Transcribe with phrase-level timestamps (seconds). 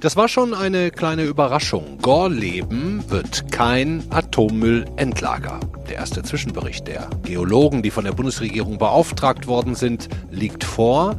[0.00, 1.98] Das war schon eine kleine Überraschung.
[2.00, 5.60] Gorleben wird kein Atommüllendlager.
[5.90, 11.16] Der erste Zwischenbericht der Geologen, die von der Bundesregierung beauftragt worden sind, liegt vor.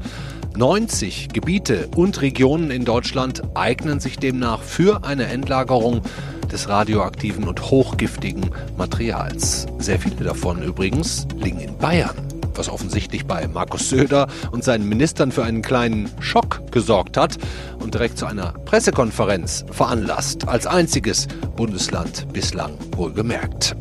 [0.57, 6.01] 90 Gebiete und Regionen in Deutschland eignen sich demnach für eine Endlagerung
[6.51, 9.67] des radioaktiven und hochgiftigen Materials.
[9.77, 15.31] Sehr viele davon übrigens liegen in Bayern was offensichtlich bei Markus Söder und seinen Ministern
[15.31, 17.37] für einen kleinen Schock gesorgt hat
[17.79, 23.75] und direkt zu einer Pressekonferenz veranlasst, als einziges Bundesland bislang wohlgemerkt.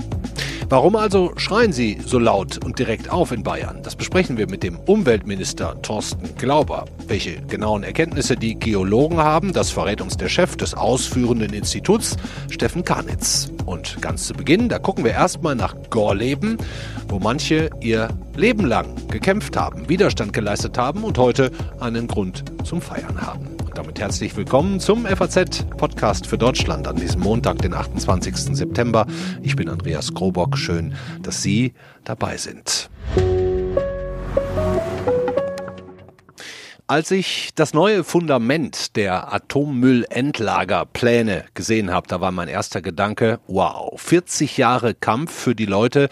[0.70, 3.82] Warum also schreien Sie so laut und direkt auf in Bayern?
[3.82, 6.84] Das besprechen wir mit dem Umweltminister Thorsten Glauber.
[7.08, 12.16] Welche genauen Erkenntnisse die Geologen haben, das verrät uns der Chef des ausführenden Instituts,
[12.50, 13.50] Steffen Karnitz.
[13.66, 16.56] Und ganz zu Beginn, da gucken wir erstmal nach Gorleben,
[17.08, 18.06] wo manche ihr
[18.36, 21.50] Leben lang gekämpft haben, Widerstand geleistet haben und heute
[21.80, 23.59] einen Grund zum Feiern haben.
[23.70, 28.56] Und damit herzlich willkommen zum FAZ-Podcast für Deutschland an diesem Montag, den 28.
[28.56, 29.06] September.
[29.42, 30.58] Ich bin Andreas Grobock.
[30.58, 32.90] Schön, dass Sie dabei sind.
[36.88, 43.92] Als ich das neue Fundament der Atommüllendlagerpläne gesehen habe, da war mein erster Gedanke, wow,
[44.00, 46.08] 40 Jahre Kampf für die Leute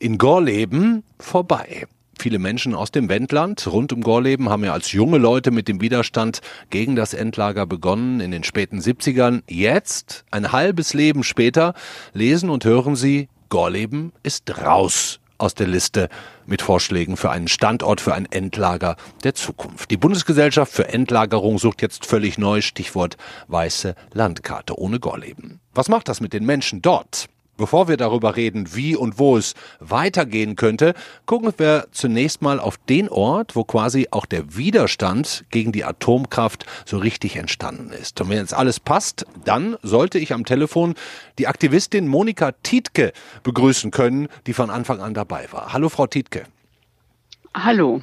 [0.00, 1.86] in Gorleben vorbei.
[2.18, 5.80] Viele Menschen aus dem Wendland rund um Gorleben haben ja als junge Leute mit dem
[5.80, 6.40] Widerstand
[6.70, 9.42] gegen das Endlager begonnen in den späten 70ern.
[9.48, 11.74] Jetzt, ein halbes Leben später,
[12.12, 16.08] lesen und hören sie, Gorleben ist raus aus der Liste
[16.46, 19.90] mit Vorschlägen für einen Standort für ein Endlager der Zukunft.
[19.90, 23.16] Die Bundesgesellschaft für Endlagerung sucht jetzt völlig neu, Stichwort
[23.48, 25.60] weiße Landkarte ohne Gorleben.
[25.74, 27.28] Was macht das mit den Menschen dort?
[27.56, 32.78] Bevor wir darüber reden, wie und wo es weitergehen könnte, gucken wir zunächst mal auf
[32.78, 38.20] den Ort, wo quasi auch der Widerstand gegen die Atomkraft so richtig entstanden ist.
[38.20, 40.94] Und wenn jetzt alles passt, dann sollte ich am Telefon
[41.38, 43.12] die Aktivistin Monika Tietke
[43.44, 45.72] begrüßen können, die von Anfang an dabei war.
[45.72, 46.44] Hallo, Frau Tietke.
[47.54, 48.02] Hallo.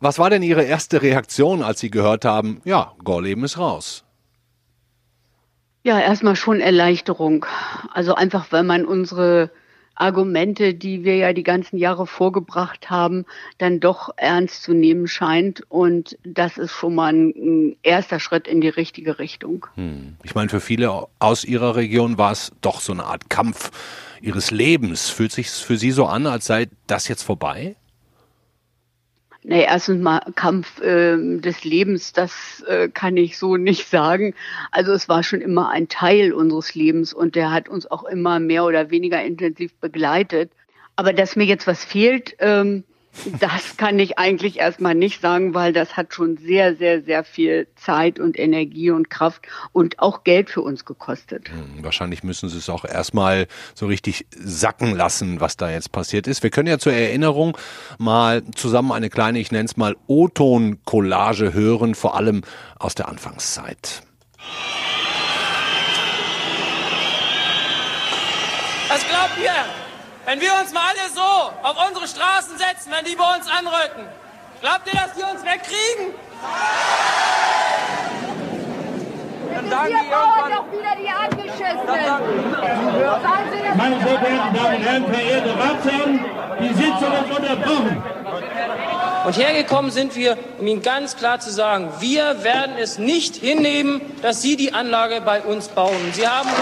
[0.00, 4.04] Was war denn Ihre erste Reaktion, als Sie gehört haben, ja, Gorleben ist raus?
[5.82, 7.46] Ja, erstmal schon Erleichterung.
[7.92, 9.50] Also einfach, weil man unsere
[9.98, 13.24] Argumente, die wir ja die ganzen Jahre vorgebracht haben,
[13.58, 15.62] dann doch ernst zu nehmen scheint.
[15.68, 19.66] Und das ist schon mal ein, erster Schritt in die richtige Richtung.
[19.74, 20.16] Hm.
[20.22, 23.70] Ich meine, für viele aus Ihrer Region war es doch so eine Art Kampf
[24.20, 25.10] Ihres Lebens.
[25.10, 27.76] Fühlt sich für Sie so an, als sei das jetzt vorbei?
[29.50, 34.34] Nee, erstens mal Kampf äh, des Lebens, das äh, kann ich so nicht sagen.
[34.72, 38.40] Also es war schon immer ein Teil unseres Lebens und der hat uns auch immer
[38.40, 40.52] mehr oder weniger intensiv begleitet.
[40.96, 42.84] Aber dass mir jetzt was fehlt, ähm,
[43.40, 47.68] das kann ich eigentlich erstmal nicht sagen, weil das hat schon sehr, sehr, sehr viel
[47.76, 49.42] Zeit und Energie und Kraft
[49.72, 51.48] und auch Geld für uns gekostet.
[51.50, 56.26] Hm, wahrscheinlich müssen Sie es auch erstmal so richtig sacken lassen, was da jetzt passiert
[56.26, 56.42] ist.
[56.42, 57.56] Wir können ja zur Erinnerung
[57.98, 62.42] mal zusammen eine kleine, ich nenne es mal O-Ton-Collage hören, vor allem
[62.78, 64.02] aus der Anfangszeit.
[68.88, 69.52] Was glaubt ihr?
[70.28, 74.04] Wenn wir uns mal alle so auf unsere Straßen setzen, wenn die bei uns anrücken,
[74.60, 76.12] glaubt ihr, dass die uns wegkriegen?
[79.54, 80.10] Dann sagen die
[80.54, 81.86] doch wieder die angeschissen.
[83.78, 86.24] Meine sehr verehrten Damen und Herren, verehrte Ratsherren,
[86.60, 88.02] die Sitzung ist unterbrochen.
[89.24, 94.02] Und hergekommen sind wir, um Ihnen ganz klar zu sagen, wir werden es nicht hinnehmen,
[94.20, 96.12] dass Sie die Anlage bei uns bauen.
[96.12, 96.58] Sie haben uns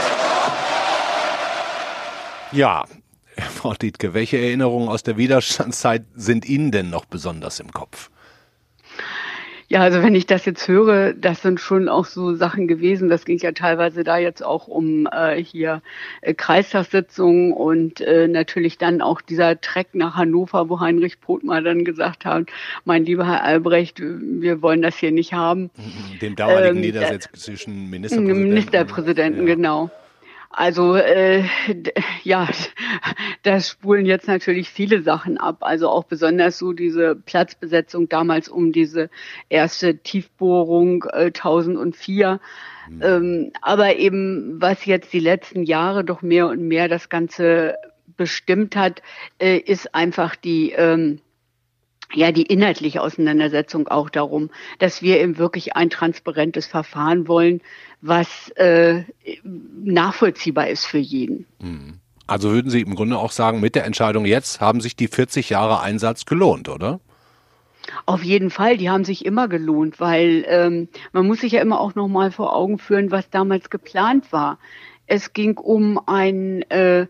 [2.53, 2.85] ja,
[3.57, 8.11] Frau Dietke, welche Erinnerungen aus der Widerstandszeit sind Ihnen denn noch besonders im Kopf?
[9.69, 13.09] Ja, also wenn ich das jetzt höre, das sind schon auch so Sachen gewesen.
[13.09, 15.83] Das ging ja teilweise da jetzt auch um äh, hier
[16.21, 21.85] äh, Kreistagssitzungen und äh, natürlich dann auch dieser Treck nach Hannover, wo Heinrich Pothmer dann
[21.85, 22.47] gesagt hat,
[22.85, 25.71] mein lieber Herr Albrecht, wir wollen das hier nicht haben.
[26.21, 28.49] Dem damaligen ähm, niedersächsischen Ministerpräsidenten.
[28.49, 29.55] Ministerpräsidenten, ja.
[29.55, 29.91] genau.
[30.57, 31.45] Also äh,
[32.25, 32.49] ja,
[33.43, 35.59] da spulen jetzt natürlich viele Sachen ab.
[35.61, 39.11] Also auch besonders so diese Platzbesetzung damals um diese
[39.51, 42.41] erste Tiefbohrung äh, 1004.
[42.89, 43.03] Mhm.
[43.03, 47.75] Ähm, aber eben was jetzt die letzten Jahre doch mehr und mehr das Ganze
[48.17, 49.03] bestimmt hat,
[49.39, 51.21] äh, ist einfach die ähm,
[52.15, 57.61] ja die inhaltliche Auseinandersetzung auch darum, dass wir eben wirklich ein transparentes Verfahren wollen,
[58.01, 59.05] was äh,
[59.43, 61.47] nachvollziehbar ist für jeden.
[61.61, 62.01] Mhm.
[62.27, 65.51] Also würden Sie im Grunde auch sagen, mit der Entscheidung jetzt haben sich die 40
[65.51, 67.01] Jahre Einsatz gelohnt, oder?
[68.05, 71.81] Auf jeden Fall, die haben sich immer gelohnt, weil ähm, man muss sich ja immer
[71.81, 74.59] auch noch mal vor Augen führen, was damals geplant war.
[75.07, 77.07] Es ging um ein äh,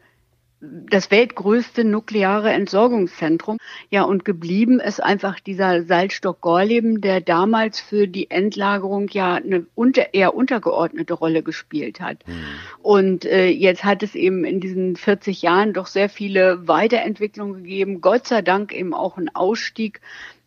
[0.90, 3.58] das weltgrößte nukleare Entsorgungszentrum.
[3.90, 9.66] Ja, und geblieben ist einfach dieser Salzstock Gorleben, der damals für die Endlagerung ja eine
[9.74, 12.26] unter, eher untergeordnete Rolle gespielt hat.
[12.26, 12.34] Mhm.
[12.82, 18.00] Und äh, jetzt hat es eben in diesen 40 Jahren doch sehr viele Weiterentwicklungen gegeben.
[18.00, 20.00] Gott sei Dank eben auch ein Ausstieg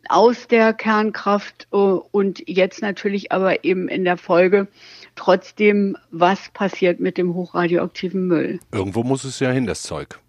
[0.08, 4.68] aus der Kernkraft äh, und jetzt natürlich aber eben in der Folge
[5.16, 8.60] trotzdem, was passiert mit dem hochradioaktiven Müll.
[8.72, 10.20] Irgendwo muss es ja hin, das Zeug.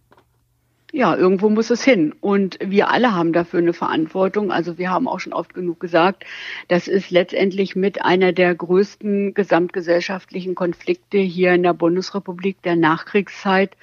[0.93, 2.13] Ja, irgendwo muss es hin.
[2.21, 4.51] Und wir alle haben dafür eine Verantwortung.
[4.51, 6.25] Also wir haben auch schon oft genug gesagt,
[6.67, 13.77] das ist letztendlich mit einer der größten gesamtgesellschaftlichen Konflikte hier in der Bundesrepublik der Nachkriegszeit.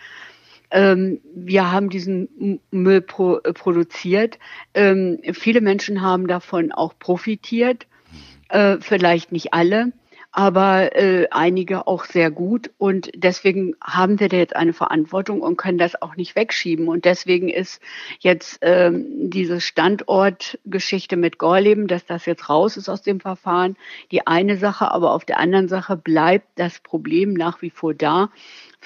[0.72, 4.38] Ähm, wir haben diesen Müll pro, äh, produziert.
[4.74, 7.88] Ähm, viele Menschen haben davon auch profitiert,
[8.50, 9.94] äh, vielleicht nicht alle
[10.38, 12.70] aber äh, einige auch sehr gut.
[12.78, 16.90] Und deswegen haben wir da jetzt eine Verantwortung und können das auch nicht wegschieben.
[16.90, 17.82] Und deswegen ist
[18.20, 23.78] jetzt ähm, diese Standortgeschichte mit Gorleben, dass das jetzt raus ist aus dem Verfahren,
[24.12, 28.30] die eine Sache, aber auf der anderen Sache bleibt das Problem nach wie vor da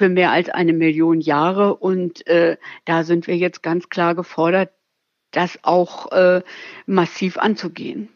[0.01, 1.75] für mehr als eine Million Jahre.
[1.75, 4.71] Und äh, da sind wir jetzt ganz klar gefordert,
[5.29, 6.41] das auch äh,
[6.87, 8.09] massiv anzugehen.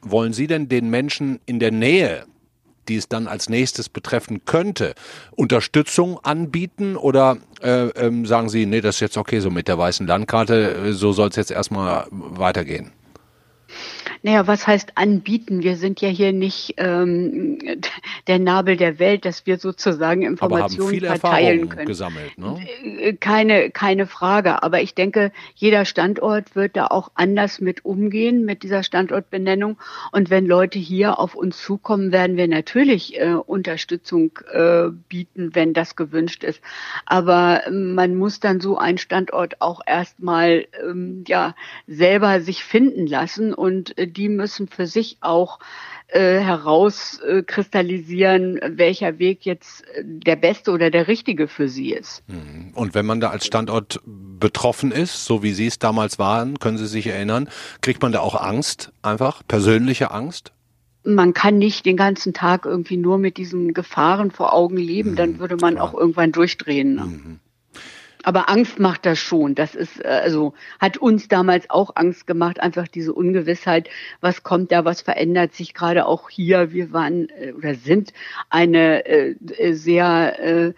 [0.00, 2.24] Wollen Sie denn den Menschen in der Nähe
[2.88, 4.96] die es dann als nächstes betreffen könnte,
[5.30, 9.78] Unterstützung anbieten oder äh, ähm, sagen Sie, nee, das ist jetzt okay so mit der
[9.78, 12.90] weißen Landkarte, äh, so soll es jetzt erstmal weitergehen?
[14.24, 15.64] Naja, was heißt anbieten?
[15.64, 17.58] Wir sind ja hier nicht ähm,
[18.28, 21.86] der Nabel der Welt, dass wir sozusagen Informationen verteilen können.
[21.86, 22.56] Gesammelt, ne?
[22.84, 24.62] Äh, keine, keine Frage.
[24.62, 29.76] Aber ich denke, jeder Standort wird da auch anders mit umgehen, mit dieser Standortbenennung.
[30.12, 35.72] Und wenn Leute hier auf uns zukommen, werden wir natürlich äh, Unterstützung äh, bieten, wenn
[35.72, 36.60] das gewünscht ist.
[37.06, 41.56] Aber man muss dann so einen Standort auch erstmal ähm, ja
[41.88, 45.58] selber sich finden lassen und äh, die müssen für sich auch
[46.08, 52.22] äh, herauskristallisieren, welcher Weg jetzt äh, der beste oder der richtige für sie ist.
[52.28, 52.72] Mhm.
[52.74, 56.76] Und wenn man da als Standort betroffen ist, so wie Sie es damals waren, können
[56.78, 57.48] Sie sich erinnern,
[57.80, 60.52] kriegt man da auch Angst, einfach persönliche Angst?
[61.04, 65.32] man kann nicht den ganzen Tag irgendwie nur mit diesen Gefahren vor Augen leben, dann
[65.32, 66.94] mhm, würde man auch irgendwann durchdrehen.
[66.94, 67.40] Ne?
[68.22, 69.54] Aber Angst macht das schon.
[69.54, 73.88] Das ist, äh, also, hat uns damals auch Angst gemacht, einfach diese Ungewissheit,
[74.20, 76.72] was kommt da, was verändert sich gerade auch hier.
[76.72, 78.12] Wir waren äh, oder sind
[78.50, 80.72] eine äh, sehr äh,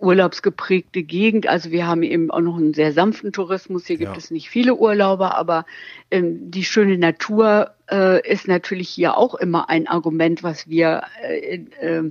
[0.00, 1.46] urlaubsgeprägte Gegend.
[1.48, 3.86] Also wir haben eben auch noch einen sehr sanften Tourismus.
[3.86, 4.18] Hier gibt ja.
[4.18, 5.66] es nicht viele Urlauber, aber
[6.10, 11.64] ähm, die schöne Natur äh, ist natürlich hier auch immer ein Argument, was wir äh,
[11.80, 12.10] äh,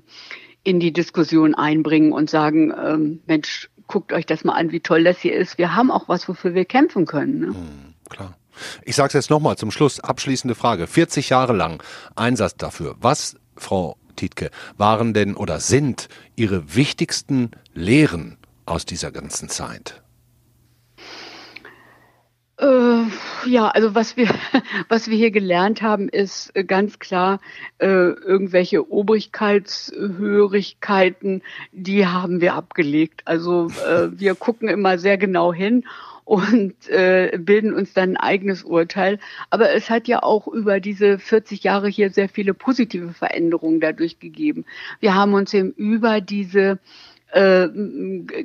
[0.64, 5.04] in die Diskussion einbringen und sagen, ähm, Mensch, guckt euch das mal an, wie toll
[5.04, 5.58] das hier ist.
[5.58, 7.40] Wir haben auch was, wofür wir kämpfen können.
[7.40, 7.48] Ne?
[7.48, 8.38] Hm, klar.
[8.84, 10.88] Ich sage es jetzt nochmal zum Schluss, abschließende Frage.
[10.88, 11.84] 40 Jahre lang
[12.16, 12.96] Einsatz dafür.
[13.00, 20.02] Was, Frau Tietke, waren denn oder sind Ihre wichtigsten Lehren aus dieser ganzen Zeit?
[22.62, 23.04] Äh,
[23.50, 24.28] ja, also was wir,
[24.88, 27.40] was wir hier gelernt haben, ist äh, ganz klar,
[27.80, 33.24] äh, irgendwelche Obrigkeitshörigkeiten, die haben wir abgelegt.
[33.26, 35.86] Also äh, wir gucken immer sehr genau hin
[36.24, 39.18] und äh, bilden uns dann ein eigenes Urteil.
[39.50, 44.20] Aber es hat ja auch über diese 40 Jahre hier sehr viele positive Veränderungen dadurch
[44.20, 44.66] gegeben.
[45.00, 46.78] Wir haben uns eben über diese
[47.32, 47.70] äh,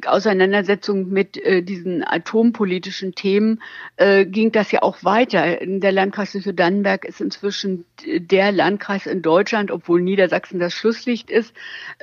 [0.07, 3.61] Auseinandersetzung mit äh, diesen atompolitischen Themen
[3.97, 5.59] äh, ging das ja auch weiter.
[5.61, 11.55] Der Landkreis Südannenberg ist inzwischen der Landkreis in Deutschland, obwohl Niedersachsen das Schlusslicht ist,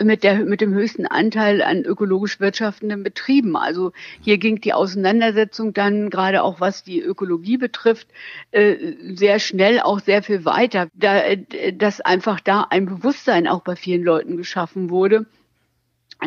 [0.01, 3.55] mit, der, mit dem höchsten Anteil an ökologisch wirtschaftenden Betrieben.
[3.55, 8.07] Also hier ging die Auseinandersetzung dann gerade auch was die Ökologie betrifft,
[8.51, 8.75] äh,
[9.13, 13.75] sehr schnell auch sehr viel weiter, da, äh, dass einfach da ein Bewusstsein auch bei
[13.75, 15.25] vielen Leuten geschaffen wurde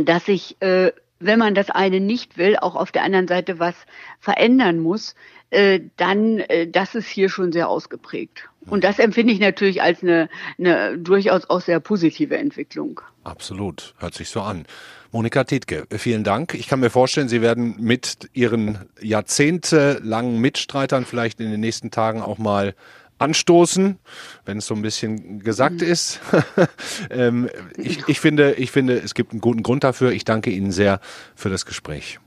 [0.04, 3.74] dass sich, äh, wenn man das eine nicht will, auch auf der anderen Seite was
[4.20, 5.14] verändern muss,
[5.50, 8.48] äh, dann äh, das ist hier schon sehr ausgeprägt.
[8.68, 13.00] Und das empfinde ich natürlich als eine, eine durchaus auch sehr positive Entwicklung.
[13.22, 14.66] Absolut, hört sich so an.
[15.12, 16.54] Monika Tietke, vielen Dank.
[16.54, 22.22] Ich kann mir vorstellen, Sie werden mit Ihren jahrzehntelangen Mitstreitern vielleicht in den nächsten Tagen
[22.22, 22.74] auch mal
[23.18, 23.98] anstoßen,
[24.44, 25.86] wenn es so ein bisschen gesagt mhm.
[25.86, 26.20] ist.
[27.10, 30.12] ähm, ich, ich, finde, ich finde, es gibt einen guten Grund dafür.
[30.12, 31.00] Ich danke Ihnen sehr
[31.34, 32.18] für das Gespräch.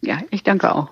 [0.00, 0.90] Ja, ich danke auch.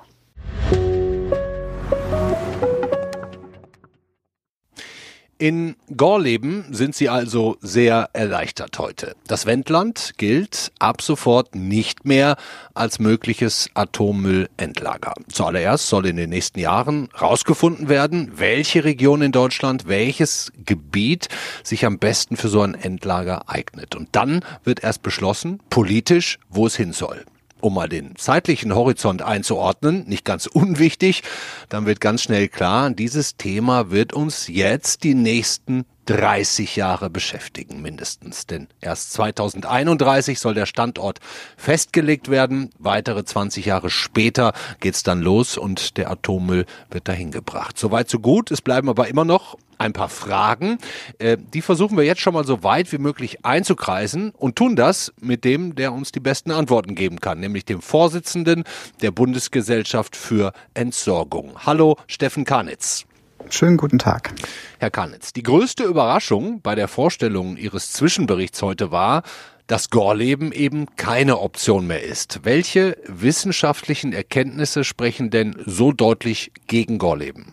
[5.40, 9.14] In Gorleben sind Sie also sehr erleichtert heute.
[9.28, 12.36] Das Wendland gilt ab sofort nicht mehr
[12.74, 15.14] als mögliches Atommüllendlager.
[15.30, 21.28] Zuallererst soll in den nächsten Jahren herausgefunden werden, welche Region in Deutschland, welches Gebiet
[21.62, 23.94] sich am besten für so ein Endlager eignet.
[23.94, 27.24] Und dann wird erst beschlossen, politisch, wo es hin soll
[27.60, 31.22] um mal den zeitlichen Horizont einzuordnen, nicht ganz unwichtig,
[31.68, 37.82] dann wird ganz schnell klar, dieses Thema wird uns jetzt die nächsten 30 Jahre beschäftigen,
[37.82, 38.46] mindestens.
[38.46, 41.18] Denn erst 2031 soll der Standort
[41.58, 42.70] festgelegt werden.
[42.78, 47.78] Weitere 20 Jahre später geht's dann los und der Atommüll wird dahin gebracht.
[47.78, 48.50] Soweit so gut.
[48.50, 50.78] Es bleiben aber immer noch ein paar Fragen.
[51.18, 55.12] Äh, die versuchen wir jetzt schon mal so weit wie möglich einzukreisen und tun das
[55.20, 58.64] mit dem, der uns die besten Antworten geben kann, nämlich dem Vorsitzenden
[59.02, 61.66] der Bundesgesellschaft für Entsorgung.
[61.66, 63.07] Hallo, Steffen Karnitz.
[63.50, 64.34] Schönen guten Tag.
[64.78, 69.22] Herr Karnitz, die größte Überraschung bei der Vorstellung Ihres Zwischenberichts heute war,
[69.66, 72.40] dass Gorleben eben keine Option mehr ist.
[72.44, 77.52] Welche wissenschaftlichen Erkenntnisse sprechen denn so deutlich gegen Gorleben?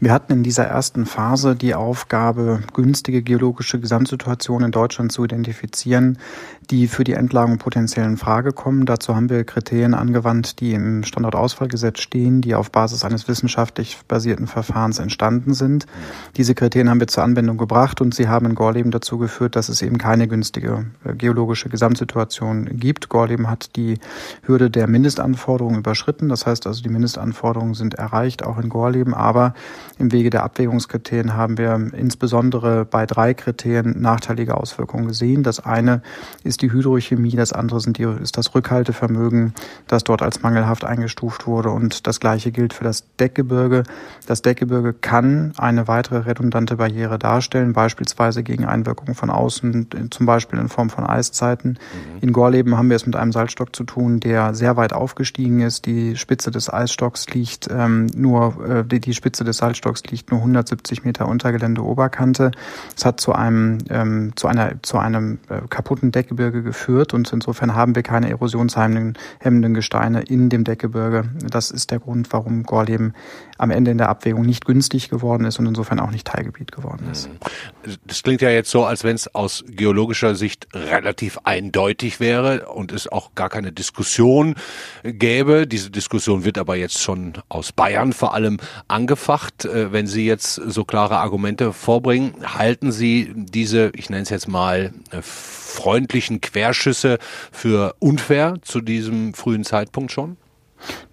[0.00, 6.18] Wir hatten in dieser ersten Phase die Aufgabe, günstige geologische Gesamtsituationen in Deutschland zu identifizieren,
[6.70, 8.86] die für die Endlagerung potenziell in Frage kommen.
[8.86, 14.46] Dazu haben wir Kriterien angewandt, die im Standortausfallgesetz stehen, die auf Basis eines wissenschaftlich basierten
[14.46, 15.86] Verfahrens entstanden sind.
[16.36, 19.68] Diese Kriterien haben wir zur Anwendung gebracht und sie haben in Gorleben dazu geführt, dass
[19.68, 23.08] es eben keine günstige äh, geologische Gesamtsituation gibt.
[23.08, 23.98] Gorleben hat die
[24.42, 26.28] Hürde der Mindestanforderungen überschritten.
[26.28, 29.54] Das heißt also, die Mindestanforderungen sind erreicht, auch in Gorleben, aber
[29.98, 35.42] im Wege der Abwägungskriterien haben wir insbesondere bei drei Kriterien nachteilige Auswirkungen gesehen.
[35.42, 36.02] Das eine
[36.42, 39.54] ist die Hydrochemie, das andere sind die, ist das Rückhaltevermögen,
[39.86, 41.70] das dort als mangelhaft eingestuft wurde.
[41.70, 43.84] Und das Gleiche gilt für das Deckgebirge.
[44.26, 50.58] Das Deckgebirge kann eine weitere redundante Barriere darstellen, beispielsweise gegen Einwirkungen von außen, zum Beispiel
[50.58, 51.70] in Form von Eiszeiten.
[51.70, 52.20] Mhm.
[52.20, 55.86] In Gorleben haben wir es mit einem Salzstock zu tun, der sehr weit aufgestiegen ist.
[55.86, 60.30] Die Spitze des Eisstocks liegt ähm, nur, äh, die, die Spitze des Salzstocks Waldstocks liegt
[60.30, 62.50] nur 170 Meter unter Geländeoberkante.
[62.96, 67.74] Es hat zu einem, ähm, zu einer, zu einem äh, kaputten Deckgebirge geführt und insofern
[67.74, 71.24] haben wir keine erosionshemmenden Gesteine in dem Deckgebirge.
[71.50, 73.14] Das ist der Grund, warum Gorleben
[73.58, 77.08] am Ende in der Abwägung nicht günstig geworden ist und insofern auch nicht Teilgebiet geworden
[77.10, 77.28] ist.
[78.06, 82.92] Das klingt ja jetzt so, als wenn es aus geologischer Sicht relativ eindeutig wäre und
[82.92, 84.54] es auch gar keine Diskussion
[85.04, 85.66] gäbe.
[85.66, 89.64] Diese Diskussion wird aber jetzt schon aus Bayern vor allem angefacht.
[89.74, 94.48] Äh, wenn Sie jetzt so klare Argumente vorbringen, halten Sie diese, ich nenne es jetzt
[94.48, 97.18] mal, äh, freundlichen Querschüsse
[97.50, 100.36] für unfair zu diesem frühen Zeitpunkt schon?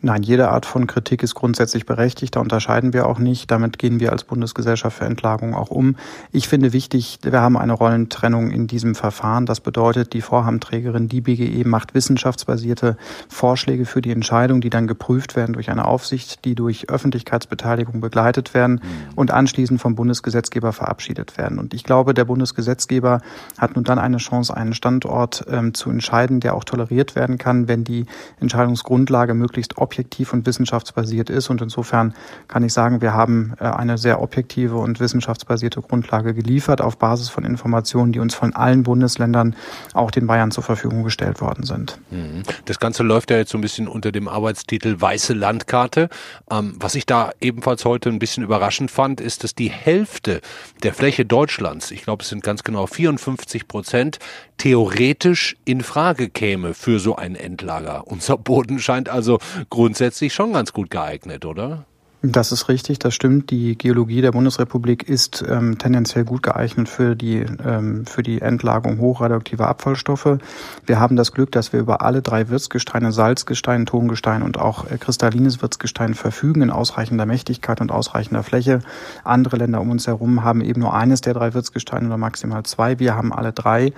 [0.02, 2.36] Nein, jede Art von Kritik ist grundsätzlich berechtigt.
[2.36, 3.52] Da unterscheiden wir auch nicht.
[3.52, 5.96] Damit gehen wir als Bundesgesellschaft für Entlagerung auch um.
[6.32, 9.46] Ich finde wichtig, wir haben eine Rollentrennung in diesem Verfahren.
[9.46, 12.98] Das bedeutet, die Vorhabenträgerin, die BGE, macht wissenschaftsbasierte
[13.30, 18.54] Vorschläge für die Entscheidung, die dann geprüft werden durch eine Aufsicht, die durch Öffentlichkeitsbeteiligung begleitet
[18.54, 19.14] werden mhm.
[19.16, 21.60] und anschließend vom Bundesgesetzgeber verabschiedet werden.
[21.60, 23.22] Und ich glaube, der Bundesgesetzgeber
[23.58, 27.68] hat nun dann eine Chance, einen Standort ähm, zu entscheiden, der auch toleriert werden kann,
[27.68, 28.06] wenn die
[28.40, 31.50] Entscheidungsgrundlage möglichst möglichst objektiv und wissenschaftsbasiert ist.
[31.50, 32.14] Und insofern
[32.48, 37.30] kann ich sagen, wir haben äh, eine sehr objektive und wissenschaftsbasierte Grundlage geliefert auf Basis
[37.30, 39.56] von Informationen, die uns von allen Bundesländern,
[39.94, 42.00] auch den Bayern zur Verfügung gestellt worden sind.
[42.10, 42.44] Mhm.
[42.66, 46.10] Das Ganze läuft ja jetzt so ein bisschen unter dem Arbeitstitel Weiße Landkarte.
[46.50, 50.42] Ähm, was ich da ebenfalls heute ein bisschen überraschend fand, ist, dass die Hälfte
[50.82, 54.18] der Fläche Deutschlands, ich glaube es sind ganz genau 54 Prozent,
[54.58, 58.08] theoretisch in Frage käme für so ein Endlager.
[58.08, 59.40] Unser Boden scheint also
[59.70, 61.86] grundsätzlich schon ganz gut geeignet, oder?
[62.24, 63.50] Das ist richtig, das stimmt.
[63.50, 69.00] Die Geologie der Bundesrepublik ist ähm, tendenziell gut geeignet für die, ähm, für die Endlagerung
[69.00, 70.38] hochradioaktiver Abfallstoffe.
[70.86, 75.00] Wir haben das Glück, dass wir über alle drei Wirtsgesteine, Salzgestein, Tongestein und auch äh,
[75.00, 78.82] kristallines Wirtsgestein verfügen in ausreichender Mächtigkeit und ausreichender Fläche.
[79.24, 83.00] Andere Länder um uns herum haben eben nur eines der drei Wirtsgesteine oder maximal zwei.
[83.00, 83.94] Wir haben alle drei.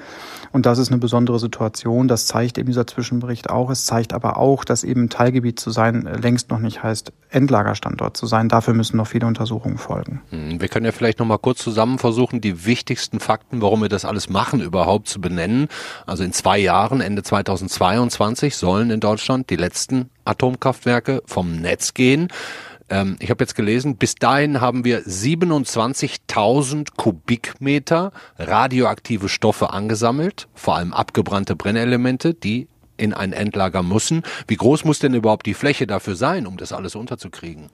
[0.53, 2.07] Und das ist eine besondere Situation.
[2.07, 3.69] Das zeigt eben dieser Zwischenbericht auch.
[3.69, 8.15] Es zeigt aber auch, dass eben Teilgebiet zu sein äh, längst noch nicht heißt Endlagerstandort
[8.15, 8.49] zu sein.
[8.49, 10.21] Dafür müssen noch viele Untersuchungen folgen.
[10.29, 13.89] Hm, wir können ja vielleicht noch mal kurz zusammen versuchen, die wichtigsten Fakten, warum wir
[13.89, 15.67] das alles machen, überhaupt zu benennen.
[16.05, 22.29] Also in zwei Jahren, Ende 2022, sollen in Deutschland die letzten Atomkraftwerke vom Netz gehen.
[22.89, 30.75] Ähm, ich habe jetzt gelesen, bis dahin haben wir 27.000 Kubikmeter radioaktive Stoffe angesammelt, vor
[30.75, 34.23] allem abgebrannte Brennelemente, die in ein Endlager müssen.
[34.47, 37.69] Wie groß muss denn überhaupt die Fläche dafür sein, um das alles unterzukriegen?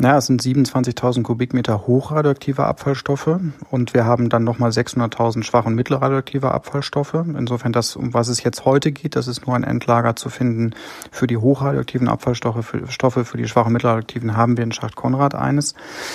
[0.00, 5.74] Ja, es sind 27.000 Kubikmeter hochradioaktive Abfallstoffe und wir haben dann nochmal 600.000 schwach- und
[5.74, 7.14] mittelradioaktive Abfallstoffe.
[7.14, 10.74] Insofern das, um was es jetzt heute geht, das ist nur ein Endlager zu finden
[11.10, 12.64] für die hochradioaktiven Abfallstoffe.
[12.64, 15.74] Für, Stoffe, für die schwach- und mittelradioaktiven haben wir in Schacht Konrad eines,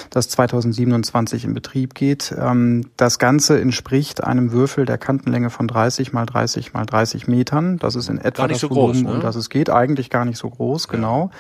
[0.10, 2.34] das 2027 in Betrieb geht.
[2.40, 7.80] Ähm, das Ganze entspricht einem Würfel der Kantenlänge von 30 mal 30 mal 30 Metern.
[7.80, 9.14] Das ist in etwa das so Volumen, groß, ne?
[9.16, 9.70] um das es geht.
[9.70, 11.32] Eigentlich gar nicht so groß, genau.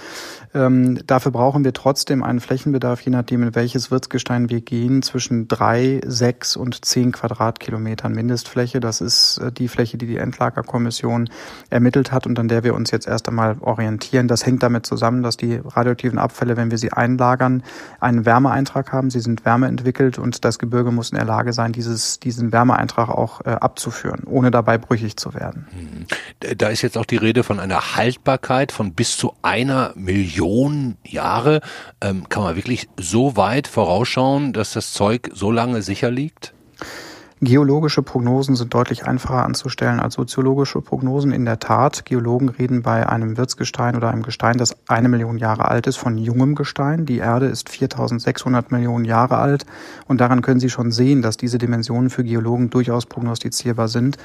[0.53, 5.47] Ähm, dafür brauchen wir trotzdem einen Flächenbedarf, je nachdem, in welches Wirtsgestein wir gehen, zwischen
[5.47, 8.79] drei, sechs und zehn Quadratkilometern Mindestfläche.
[8.79, 11.29] Das ist äh, die Fläche, die die Endlagerkommission
[11.69, 14.27] ermittelt hat und an der wir uns jetzt erst einmal orientieren.
[14.27, 17.63] Das hängt damit zusammen, dass die radioaktiven Abfälle, wenn wir sie einlagern,
[17.99, 19.09] einen Wärmeeintrag haben.
[19.09, 23.41] Sie sind wärmeentwickelt und das Gebirge muss in der Lage sein, dieses, diesen Wärmeeintrag auch
[23.41, 25.67] äh, abzuführen, ohne dabei brüchig zu werden.
[26.57, 31.61] Da ist jetzt auch die Rede von einer Haltbarkeit von bis zu einer Million Jahre.
[32.01, 36.53] Ähm, kann man wirklich so weit vorausschauen, dass das Zeug so lange sicher liegt?
[37.43, 41.33] Geologische Prognosen sind deutlich einfacher anzustellen als soziologische Prognosen.
[41.33, 45.67] In der Tat, Geologen reden bei einem Wirtsgestein oder einem Gestein, das eine Million Jahre
[45.67, 47.05] alt ist, von jungem Gestein.
[47.05, 49.65] Die Erde ist 4600 Millionen Jahre alt
[50.07, 54.17] und daran können Sie schon sehen, dass diese Dimensionen für Geologen durchaus prognostizierbar sind.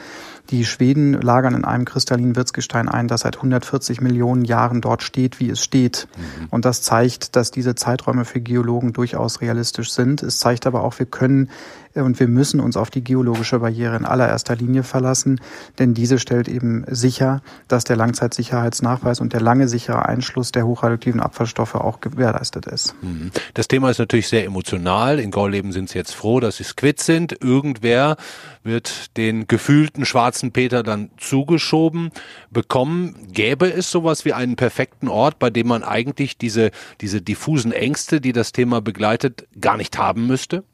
[0.50, 5.40] Die Schweden lagern in einem kristallinen Wirtsgestein ein, das seit 140 Millionen Jahren dort steht,
[5.40, 6.06] wie es steht.
[6.50, 10.22] Und das zeigt, dass diese Zeiträume für Geologen durchaus realistisch sind.
[10.22, 11.50] Es zeigt aber auch, wir können
[11.94, 15.40] und wir müssen uns auf die geologische Barriere in allererster Linie verlassen,
[15.78, 21.20] denn diese stellt eben sicher, dass der Langzeitsicherheitsnachweis und der lange sichere Einschluss der hochradioaktiven
[21.20, 22.94] Abfallstoffe auch gewährleistet ist.
[23.02, 23.30] Mhm.
[23.54, 25.18] Das Thema ist natürlich sehr emotional.
[25.18, 27.42] In Gorleben sind sie jetzt froh, dass sie es quitt sind.
[27.42, 28.16] Irgendwer
[28.62, 32.10] wird den gefühlten schwarzen Peter dann zugeschoben
[32.50, 33.16] bekommen.
[33.32, 38.20] Gäbe es sowas wie einen perfekten Ort, bei dem man eigentlich diese, diese diffusen Ängste,
[38.20, 40.64] die das Thema begleitet, gar nicht haben müsste?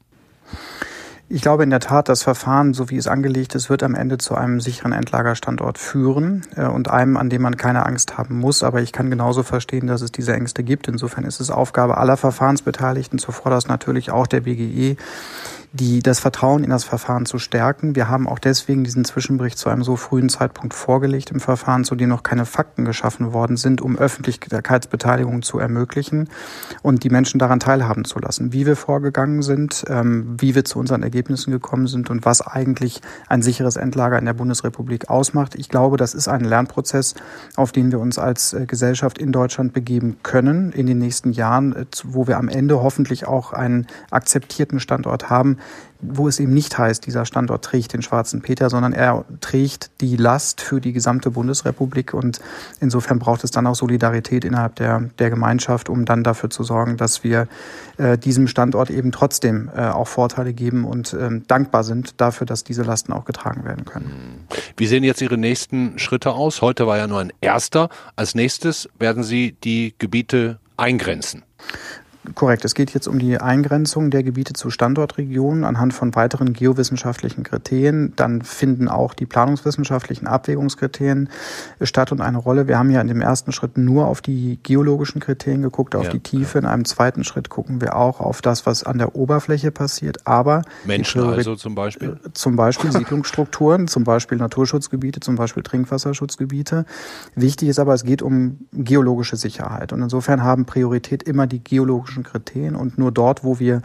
[1.27, 4.19] Ich glaube in der Tat, das Verfahren, so wie es angelegt ist, wird am Ende
[4.19, 8.61] zu einem sicheren Endlagerstandort führen äh, und einem, an dem man keine Angst haben muss.
[8.61, 10.87] Aber ich kann genauso verstehen, dass es diese Ängste gibt.
[10.87, 14.97] Insofern ist es Aufgabe aller Verfahrensbeteiligten, zuvorderst natürlich auch der BGE,
[15.75, 17.95] die, das Vertrauen in das Verfahren zu stärken.
[17.95, 21.95] Wir haben auch deswegen diesen Zwischenbericht zu einem so frühen Zeitpunkt vorgelegt im Verfahren, zu
[21.95, 26.29] dem noch keine Fakten geschaffen worden sind, um Öffentlichkeitsbeteiligung zu ermöglichen
[26.81, 30.79] und die Menschen daran teilhaben zu lassen, wie wir vorgegangen sind, ähm, wie wir zu
[30.79, 35.55] unseren Ergebnissen gekommen sind und was eigentlich ein sicheres Endlager in der Bundesrepublik ausmacht.
[35.55, 37.15] Ich glaube, das ist ein Lernprozess,
[37.57, 41.75] auf den wir uns als äh, Gesellschaft in Deutschland begeben können in den nächsten Jahren,
[41.75, 45.57] äh, wo wir am Ende hoffentlich auch einen akzeptierten Standort haben,
[46.01, 50.17] wo es eben nicht heißt, dieser Standort trägt den schwarzen Peter, sondern er trägt die
[50.17, 52.39] Last für die gesamte Bundesrepublik und
[52.79, 56.97] insofern braucht es dann auch Solidarität innerhalb der, der Gemeinschaft, um dann dafür zu sorgen,
[56.97, 57.47] dass wir
[57.97, 62.63] äh, diesem Standort eben trotzdem äh, auch Vorteile geben und ähm, dankbar sind dafür, dass
[62.63, 64.45] diese Lasten auch getragen werden können.
[64.77, 66.61] Wie sehen jetzt Ihre nächsten Schritte aus?
[66.61, 67.89] Heute war ja nur ein erster.
[68.15, 71.43] Als nächstes werden Sie die Gebiete eingrenzen.
[72.33, 72.65] Korrekt.
[72.65, 78.13] Es geht jetzt um die Eingrenzung der Gebiete zu Standortregionen anhand von weiteren geowissenschaftlichen Kriterien.
[78.15, 81.29] Dann finden auch die planungswissenschaftlichen Abwägungskriterien
[81.81, 82.67] statt und eine Rolle.
[82.67, 86.11] Wir haben ja in dem ersten Schritt nur auf die geologischen Kriterien geguckt, auf Ja,
[86.11, 86.57] die Tiefe.
[86.57, 90.25] In einem zweiten Schritt gucken wir auch auf das, was an der Oberfläche passiert.
[90.25, 92.17] Aber Menschen also zum Beispiel.
[92.33, 96.85] zum Beispiel Siedlungsstrukturen, zum Beispiel Naturschutzgebiete, zum Beispiel Trinkwasserschutzgebiete.
[97.35, 99.93] Wichtig ist aber, es geht um geologische Sicherheit.
[99.93, 102.75] Und insofern haben Priorität immer die geologischen Kriterien.
[102.75, 103.81] Und nur dort, wo wir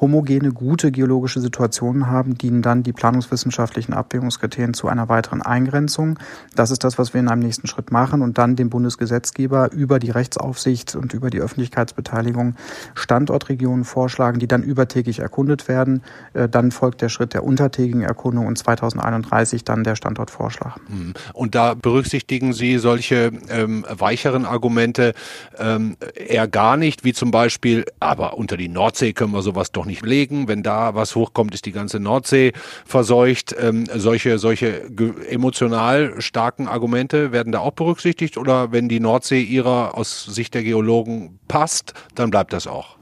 [0.00, 6.18] homogene, gute geologische Situationen haben, dienen dann die planungswissenschaftlichen Abwägungskriterien zu einer weiteren Eingrenzung.
[6.54, 9.98] Das ist das, was wir in einem nächsten Schritt machen und dann dem Bundesgesetzgeber über
[9.98, 12.54] die Rechtsaufsicht und über die Öffentlichkeitsbeteiligung
[12.94, 16.02] Standortregionen vorschlagen, die dann übertägig erkundet werden.
[16.32, 20.80] Äh, Dann folgt der Schritt der untertägigen Erkundung und 2031 dann der Standortvorschlag.
[21.32, 25.14] Und da berücksichtigen Sie solche ähm, weicheren Argumente
[25.58, 29.86] ähm, eher gar nicht, wie zum Beispiel, aber unter die Nordsee können wir sowas doch
[29.86, 30.48] nicht legen.
[30.48, 32.52] Wenn da was hochkommt, ist die ganze Nordsee
[32.84, 33.54] verseucht.
[33.58, 34.82] Ähm, solche solche
[35.28, 40.62] emotional starken Argumente werden da auch berücksichtigt oder wenn die Nordsee ihrer aus Sicht der
[40.62, 42.96] Geologen passt, dann bleibt das auch.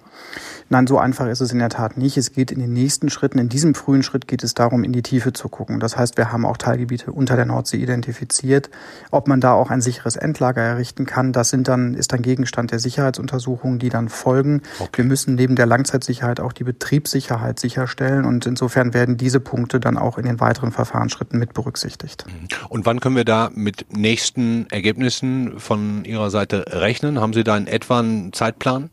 [0.69, 2.17] Nein, so einfach ist es in der Tat nicht.
[2.17, 5.03] Es geht in den nächsten Schritten, in diesem frühen Schritt geht es darum, in die
[5.03, 5.81] Tiefe zu gucken.
[5.81, 8.71] Das heißt, wir haben auch Teilgebiete unter der Nordsee identifiziert.
[9.11, 12.71] Ob man da auch ein sicheres Endlager errichten kann, das sind dann, ist dann Gegenstand
[12.71, 14.63] der Sicherheitsuntersuchungen, die dann folgen.
[14.95, 19.99] Wir müssen neben der Langzeitsicherheit auch die Betriebssicherheit sicherstellen und insofern werden diese Punkte dann
[19.99, 22.25] auch in den weiteren Verfahrensschritten mit berücksichtigt.
[22.69, 27.21] Und wann können wir da mit nächsten Ergebnissen von Ihrer Seite rechnen?
[27.21, 28.91] Haben Sie da in etwa einen Zeitplan?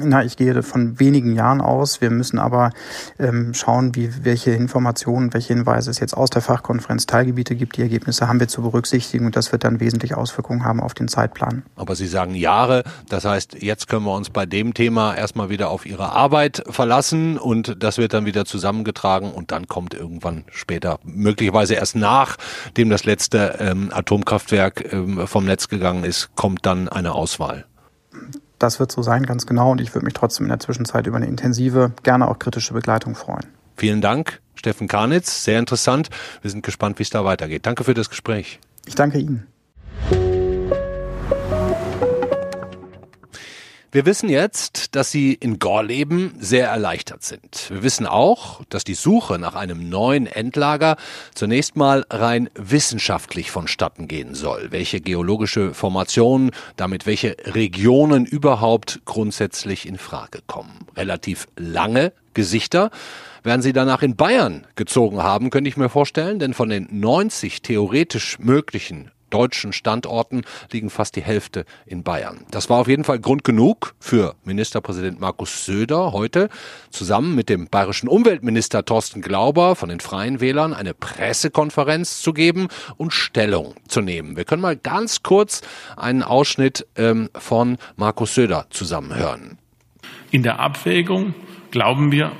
[0.00, 2.00] Na, ich gehe von wenigen Jahren aus.
[2.00, 2.70] Wir müssen aber
[3.18, 7.76] ähm, schauen, wie, welche Informationen, welche Hinweise es jetzt aus der Fachkonferenz Teilgebiete gibt.
[7.76, 11.08] Die Ergebnisse haben wir zu berücksichtigen und das wird dann wesentlich Auswirkungen haben auf den
[11.08, 11.62] Zeitplan.
[11.76, 12.84] Aber Sie sagen Jahre.
[13.10, 17.36] Das heißt, jetzt können wir uns bei dem Thema erstmal wieder auf Ihre Arbeit verlassen
[17.36, 23.04] und das wird dann wieder zusammengetragen und dann kommt irgendwann später, möglicherweise erst nachdem das
[23.04, 27.66] letzte ähm, Atomkraftwerk ähm, vom Netz gegangen ist, kommt dann eine Auswahl.
[28.62, 29.72] Das wird so sein, ganz genau.
[29.72, 33.16] Und ich würde mich trotzdem in der Zwischenzeit über eine intensive, gerne auch kritische Begleitung
[33.16, 33.46] freuen.
[33.76, 35.42] Vielen Dank, Steffen Karnitz.
[35.42, 36.10] Sehr interessant.
[36.42, 37.66] Wir sind gespannt, wie es da weitergeht.
[37.66, 38.60] Danke für das Gespräch.
[38.86, 39.48] Ich danke Ihnen.
[43.94, 47.66] Wir wissen jetzt, dass Sie in Gorleben sehr erleichtert sind.
[47.68, 50.96] Wir wissen auch, dass die Suche nach einem neuen Endlager
[51.34, 54.68] zunächst mal rein wissenschaftlich vonstatten gehen soll.
[54.70, 60.86] Welche geologische Formationen, damit welche Regionen überhaupt grundsätzlich in Frage kommen.
[60.96, 62.90] Relativ lange Gesichter
[63.42, 67.60] werden sie danach in Bayern gezogen haben, könnte ich mir vorstellen, denn von den 90
[67.60, 72.46] theoretisch möglichen deutschen Standorten liegen fast die Hälfte in Bayern.
[72.50, 76.48] Das war auf jeden Fall Grund genug für Ministerpräsident Markus Söder heute
[76.90, 82.68] zusammen mit dem bayerischen Umweltminister Thorsten Glauber von den Freien Wählern eine Pressekonferenz zu geben
[82.96, 84.36] und Stellung zu nehmen.
[84.36, 85.62] Wir können mal ganz kurz
[85.96, 89.58] einen Ausschnitt ähm, von Markus Söder zusammenhören.
[90.30, 91.34] In der Abwägung
[91.70, 92.32] glauben wir,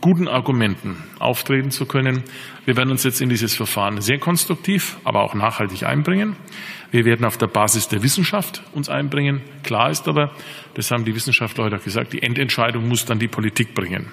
[0.00, 2.22] guten Argumenten auftreten zu können.
[2.64, 6.36] Wir werden uns jetzt in dieses Verfahren sehr konstruktiv, aber auch nachhaltig einbringen.
[6.90, 9.42] Wir werden auf der Basis der Wissenschaft uns einbringen.
[9.62, 10.32] Klar ist aber,
[10.74, 14.12] das haben die Wissenschaftler heute auch gesagt, die Endentscheidung muss dann die Politik bringen.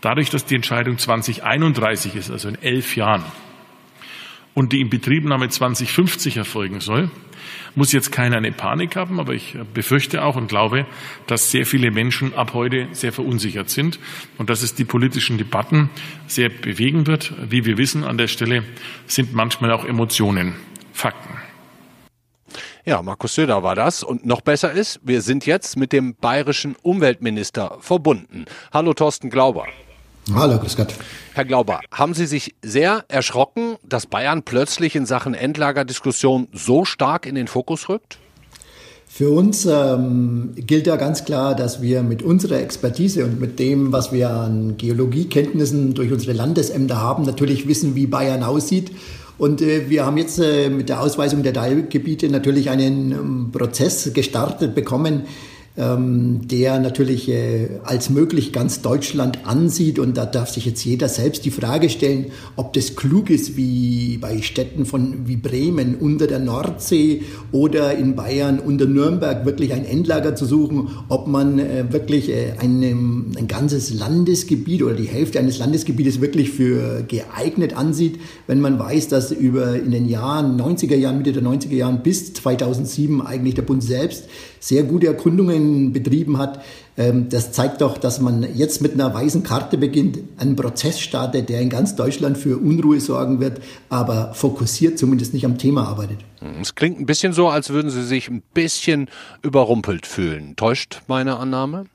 [0.00, 3.24] Dadurch, dass die Entscheidung 2031 ist, also in elf Jahren,
[4.54, 7.10] und die Inbetriebnahme 2050 erfolgen soll,
[7.74, 10.86] muss jetzt keiner eine Panik haben, aber ich befürchte auch und glaube,
[11.26, 13.98] dass sehr viele Menschen ab heute sehr verunsichert sind
[14.38, 15.90] und dass es die politischen Debatten
[16.26, 17.32] sehr bewegen wird.
[17.48, 18.64] Wie wir wissen, an der Stelle
[19.06, 20.54] sind manchmal auch Emotionen
[20.92, 21.34] Fakten.
[22.84, 24.02] Ja, Markus Söder war das.
[24.02, 28.44] Und noch besser ist, wir sind jetzt mit dem bayerischen Umweltminister verbunden.
[28.72, 29.66] Hallo Thorsten Glauber.
[30.32, 30.94] Hallo, grüß Gott.
[31.34, 37.26] Herr Glauber, haben Sie sich sehr erschrocken, dass Bayern plötzlich in Sachen Endlagerdiskussion so stark
[37.26, 38.18] in den Fokus rückt?
[39.08, 43.92] Für uns ähm, gilt ja ganz klar, dass wir mit unserer Expertise und mit dem,
[43.92, 48.92] was wir an Geologiekenntnissen durch unsere Landesämter haben, natürlich wissen, wie Bayern aussieht.
[49.38, 54.14] Und äh, wir haben jetzt äh, mit der Ausweisung der Teilgebiete natürlich einen ähm, Prozess
[54.14, 55.24] gestartet bekommen,
[55.74, 59.98] der natürlich äh, als möglich ganz Deutschland ansieht.
[59.98, 64.18] Und da darf sich jetzt jeder selbst die Frage stellen, ob das klug ist, wie
[64.18, 69.86] bei Städten von wie Bremen unter der Nordsee oder in Bayern unter Nürnberg wirklich ein
[69.86, 75.38] Endlager zu suchen, ob man äh, wirklich äh, ein, ein ganzes Landesgebiet oder die Hälfte
[75.38, 80.96] eines Landesgebietes wirklich für geeignet ansieht, wenn man weiß, dass über in den Jahren 90er
[80.96, 84.24] Jahren, Mitte der 90er Jahren bis 2007 eigentlich der Bund selbst
[84.60, 85.61] sehr gute Erkundungen
[85.92, 86.62] betrieben hat.
[86.96, 91.48] Ähm, das zeigt doch, dass man jetzt mit einer weißen Karte beginnt, einen Prozess startet,
[91.48, 96.18] der in ganz Deutschland für Unruhe sorgen wird, aber fokussiert zumindest nicht am Thema arbeitet.
[96.60, 99.08] Es klingt ein bisschen so, als würden Sie sich ein bisschen
[99.42, 100.54] überrumpelt fühlen.
[100.56, 101.86] Täuscht meine Annahme?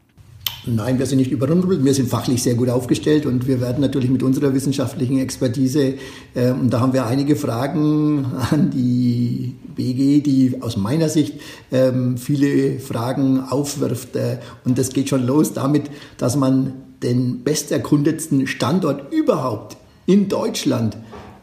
[0.67, 4.09] Nein, wir sind nicht überrumpelt, wir sind fachlich sehr gut aufgestellt und wir werden natürlich
[4.09, 5.95] mit unserer wissenschaftlichen Expertise,
[6.33, 11.39] äh, und da haben wir einige Fragen an die BG, die aus meiner Sicht
[11.71, 14.15] ähm, viele Fragen aufwirft.
[14.15, 20.97] Äh, und das geht schon los damit, dass man den besterkundetsten Standort überhaupt in Deutschland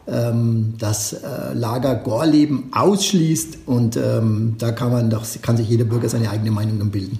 [0.07, 5.85] ähm, das äh, Lager Gorleben ausschließt und ähm, da kann man doch, kann sich jeder
[5.85, 7.19] Bürger seine eigene Meinung bilden.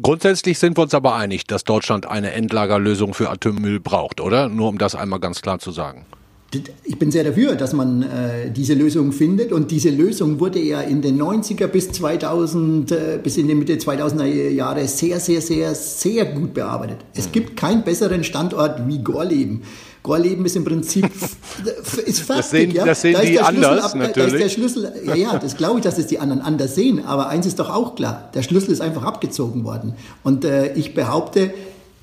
[0.00, 4.48] Grundsätzlich sind wir uns aber einig, dass Deutschland eine Endlagerlösung für Atommüll braucht, oder?
[4.48, 6.06] Nur um das einmal ganz klar zu sagen.
[6.84, 10.80] Ich bin sehr dafür, dass man äh, diese Lösung findet und diese Lösung wurde ja
[10.80, 15.74] in den 90er bis 2000 äh, bis in die Mitte 2000er Jahre sehr sehr sehr
[15.74, 16.98] sehr gut bearbeitet.
[17.14, 17.32] Es mhm.
[17.32, 19.62] gibt keinen besseren Standort wie Gorleben.
[20.08, 21.04] Gorleben ist im Prinzip
[22.06, 22.24] ist fertig.
[22.34, 22.84] Das sehen, ja?
[22.86, 24.14] das sehen da die anders natürlich.
[24.14, 27.04] Da ist der Schlüssel, ja, ja, das glaube ich, dass es die anderen anders sehen.
[27.04, 29.96] Aber eins ist doch auch klar: Der Schlüssel ist einfach abgezogen worden.
[30.24, 31.52] Und äh, ich behaupte,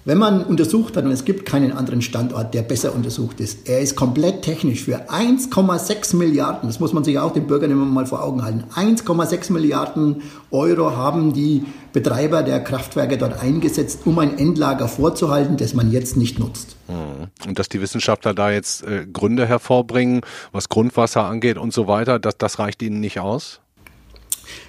[0.06, 3.80] wenn man untersucht hat, und es gibt keinen anderen Standort, der besser untersucht ist, er
[3.80, 8.06] ist komplett technisch für 1,6 Milliarden, das muss man sich auch den Bürgern immer mal
[8.06, 14.38] vor Augen halten, 1,6 Milliarden Euro haben die Betreiber der Kraftwerke dort eingesetzt, um ein
[14.38, 16.76] Endlager vorzuhalten, das man jetzt nicht nutzt.
[16.88, 17.28] Hm.
[17.48, 22.20] Und dass die Wissenschaftler da jetzt äh, Gründe hervorbringen, was Grundwasser angeht und so weiter,
[22.20, 23.62] das, das reicht ihnen nicht aus?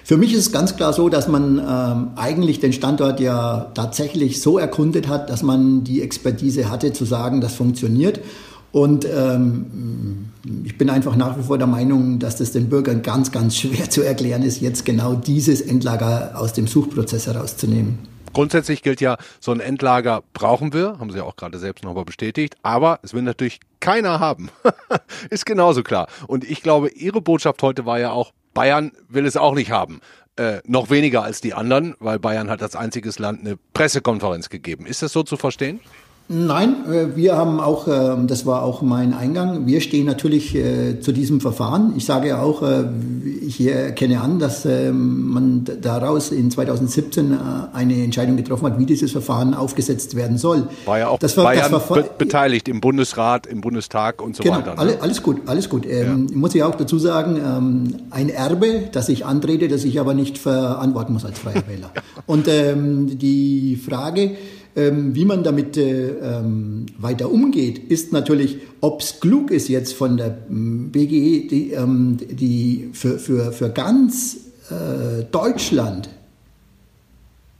[0.03, 4.41] Für mich ist es ganz klar so, dass man ähm, eigentlich den Standort ja tatsächlich
[4.41, 8.19] so erkundet hat, dass man die Expertise hatte, zu sagen, das funktioniert.
[8.71, 10.29] Und ähm,
[10.63, 13.89] ich bin einfach nach wie vor der Meinung, dass das den Bürgern ganz, ganz schwer
[13.89, 17.99] zu erklären ist, jetzt genau dieses Endlager aus dem Suchprozess herauszunehmen.
[18.33, 22.05] Grundsätzlich gilt ja, so ein Endlager brauchen wir, haben Sie ja auch gerade selbst nochmal
[22.05, 24.49] bestätigt, aber es will natürlich keiner haben.
[25.31, 26.07] ist genauso klar.
[26.27, 30.01] Und ich glaube, Ihre Botschaft heute war ja auch, Bayern will es auch nicht haben.
[30.35, 34.87] Äh, noch weniger als die anderen, weil Bayern hat als einziges Land eine Pressekonferenz gegeben.
[34.87, 35.79] Ist das so zu verstehen?
[36.29, 40.99] Nein, äh, wir haben auch, ähm, das war auch mein Eingang, wir stehen natürlich äh,
[40.99, 41.93] zu diesem Verfahren.
[41.95, 42.83] Ich sage ja auch, äh,
[43.41, 47.37] ich erkenne an, dass ähm, man daraus in 2017
[47.71, 50.67] eine Entscheidung getroffen hat, wie dieses Verfahren aufgesetzt werden soll.
[50.85, 54.35] War ja auch das war, Bayern das war, be beteiligt im Bundesrat, im Bundestag und
[54.35, 54.83] so genau, weiter.
[54.83, 54.97] Ne?
[54.99, 55.85] alles gut, alles gut.
[55.85, 56.37] Ähm, ja.
[56.37, 61.13] Muss ich auch dazu sagen, ein Erbe, das ich antrete, das ich aber nicht verantworten
[61.13, 61.91] muss als Freier Wähler.
[62.25, 64.31] Und die Frage,
[64.77, 69.93] ähm, wie man damit äh, ähm, weiter umgeht, ist natürlich, ob es klug ist jetzt
[69.93, 74.37] von der ähm, BGE, die, ähm, die für, für, für ganz
[74.69, 76.09] äh, Deutschland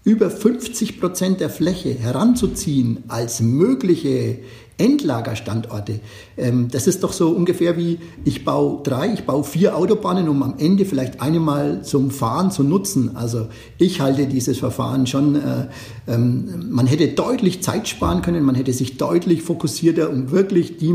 [0.04, 4.38] über 50 Prozent der Fläche heranzuziehen als mögliche
[4.78, 6.00] Endlagerstandorte.
[6.38, 10.44] Ähm, das ist doch so ungefähr wie, ich baue drei, ich baue vier Autobahnen, um
[10.44, 13.16] am Ende vielleicht eine mal zum Fahren zu nutzen.
[13.16, 13.48] Also
[13.80, 15.68] ich halte dieses Verfahren schon, äh,
[16.08, 20.94] ähm, man hätte deutlich Zeit sparen können, man hätte sich deutlich fokussierter um wirklich die,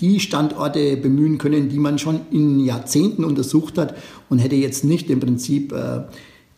[0.00, 3.94] die Standorte bemühen können, die man schon in Jahrzehnten untersucht hat
[4.28, 6.02] und hätte jetzt nicht im Prinzip äh,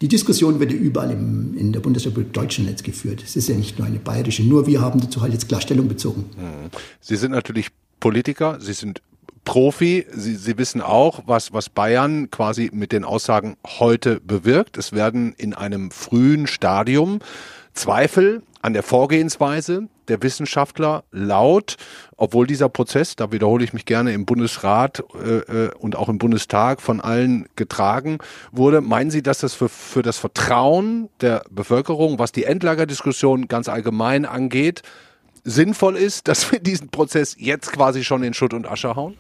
[0.03, 3.23] die Diskussion wird ja überall im, in der Bundesrepublik Deutschland jetzt geführt.
[3.23, 5.87] Es ist ja nicht nur eine bayerische, nur wir haben dazu halt jetzt klar Stellung
[5.87, 6.25] bezogen.
[6.37, 6.71] Mhm.
[7.01, 7.69] Sie sind natürlich
[8.01, 9.01] Politiker, Sie sind
[9.45, 10.05] Profi.
[10.13, 14.77] Sie, Sie wissen auch, was, was Bayern quasi mit den Aussagen heute bewirkt.
[14.77, 17.21] Es werden in einem frühen Stadium
[17.73, 21.77] Zweifel an der Vorgehensweise der Wissenschaftler laut,
[22.19, 26.19] obwohl dieser Prozess, da wiederhole ich mich gerne, im Bundesrat äh, äh, und auch im
[26.19, 28.19] Bundestag von allen getragen
[28.53, 28.83] wurde.
[28.83, 34.27] Meinen Sie, dass das für, für das Vertrauen der Bevölkerung, was die Endlagerdiskussion ganz allgemein
[34.27, 34.83] angeht,
[35.45, 39.17] sinnvoll ist, dass wir diesen Prozess jetzt quasi schon in Schutt und Asche hauen?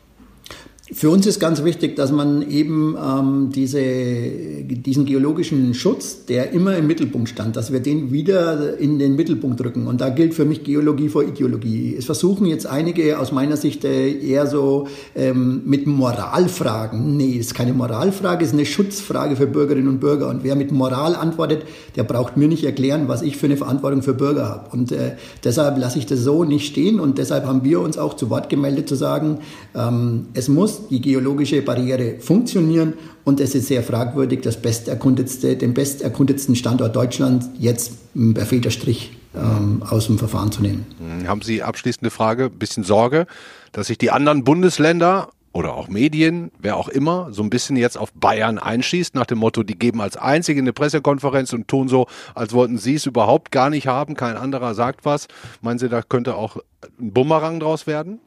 [0.94, 6.76] Für uns ist ganz wichtig, dass man eben ähm, diese, diesen geologischen Schutz, der immer
[6.76, 9.86] im Mittelpunkt stand, dass wir den wieder in den Mittelpunkt rücken.
[9.86, 11.96] Und da gilt für mich Geologie vor Ideologie.
[11.96, 17.16] Es versuchen jetzt einige aus meiner Sicht äh, eher so ähm, mit Moralfragen.
[17.16, 20.28] Nee, ist keine Moralfrage, ist eine Schutzfrage für Bürgerinnen und Bürger.
[20.28, 21.62] Und wer mit Moral antwortet,
[21.96, 24.70] der braucht mir nicht erklären, was ich für eine Verantwortung für Bürger habe.
[24.72, 27.00] Und äh, deshalb lasse ich das so nicht stehen.
[27.00, 29.38] Und deshalb haben wir uns auch zu Wort gemeldet, zu sagen,
[29.74, 35.74] ähm, es muss die geologische Barriere funktionieren und es ist sehr fragwürdig, das besterkundetste, den
[35.74, 37.92] besterkundetsten Standort Deutschlands jetzt
[38.34, 40.86] per Federstrich ähm, aus dem Verfahren zu nehmen.
[40.98, 43.26] Hm, haben Sie abschließende Frage, ein bisschen Sorge,
[43.72, 47.98] dass sich die anderen Bundesländer oder auch Medien, wer auch immer, so ein bisschen jetzt
[47.98, 52.06] auf Bayern einschießt, nach dem Motto, die geben als einzige eine Pressekonferenz und tun so,
[52.34, 55.28] als wollten sie es überhaupt gar nicht haben, kein anderer sagt was.
[55.60, 56.56] Meinen Sie, da könnte auch
[56.98, 58.20] ein Bumerang draus werden?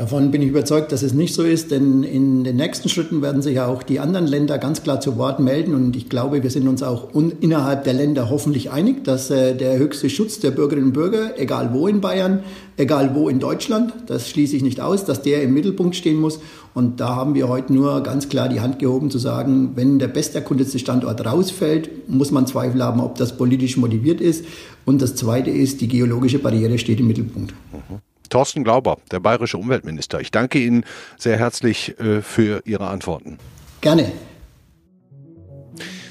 [0.00, 3.42] Davon bin ich überzeugt, dass es nicht so ist, denn in den nächsten Schritten werden
[3.42, 6.68] sich auch die anderen Länder ganz klar zu Wort melden und ich glaube, wir sind
[6.68, 10.92] uns auch innerhalb der Länder hoffentlich einig, dass äh, der höchste Schutz der Bürgerinnen und
[10.94, 12.44] Bürger, egal wo in Bayern,
[12.78, 16.40] egal wo in Deutschland, das schließe ich nicht aus, dass der im Mittelpunkt stehen muss
[16.72, 20.08] und da haben wir heute nur ganz klar die Hand gehoben zu sagen, wenn der
[20.08, 24.46] besterkundete Standort rausfällt, muss man Zweifel haben, ob das politisch motiviert ist
[24.86, 27.52] und das Zweite ist, die geologische Barriere steht im Mittelpunkt.
[27.70, 28.09] Mhm.
[28.30, 30.20] Thorsten Glauber, der bayerische Umweltminister.
[30.20, 30.84] Ich danke Ihnen
[31.18, 33.38] sehr herzlich äh, für Ihre Antworten.
[33.80, 34.10] Gerne.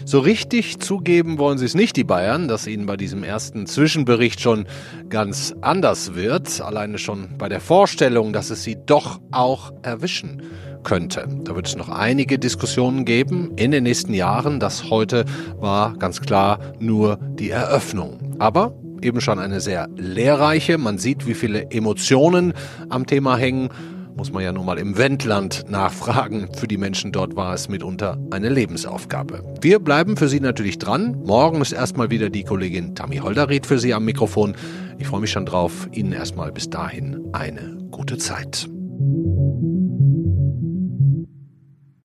[0.06, 4.42] So richtig zugeben wollen sie es nicht, die Bayern, dass ihnen bei diesem ersten Zwischenbericht
[4.42, 4.66] schon
[5.10, 6.62] ganz anders wird.
[6.62, 10.42] Alleine schon bei der Vorstellung, dass es sie doch auch erwischen
[10.84, 11.28] könnte.
[11.44, 14.60] Da wird es noch einige Diskussionen geben in den nächsten Jahren.
[14.60, 15.26] Das heute
[15.60, 18.36] war ganz klar nur die Eröffnung.
[18.40, 20.78] Aber eben schon eine sehr lehrreiche.
[20.78, 22.54] Man sieht, wie viele Emotionen
[22.90, 23.70] am Thema hängen.
[24.16, 26.50] Muss man ja nun mal im Wendland nachfragen.
[26.54, 29.44] Für die Menschen dort war es mitunter eine Lebensaufgabe.
[29.62, 31.22] Wir bleiben für Sie natürlich dran.
[31.26, 34.56] Morgen ist erstmal wieder die Kollegin Tammy Holderried für Sie am Mikrofon.
[34.98, 35.88] Ich freue mich schon drauf.
[35.94, 38.68] Ihnen erstmal bis dahin eine gute Zeit.